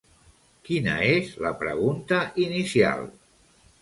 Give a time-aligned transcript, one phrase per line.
[0.69, 3.07] Quina és la pregunta inicial?